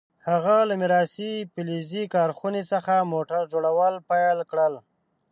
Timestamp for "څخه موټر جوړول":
2.71-3.93